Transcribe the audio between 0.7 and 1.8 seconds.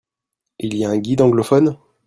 y a un guide anglophone?